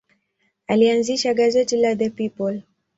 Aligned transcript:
Alianzisha 0.67 1.33
gazeti 1.33 1.77
la 1.77 1.95
The 1.95 2.09
People. 2.09 2.61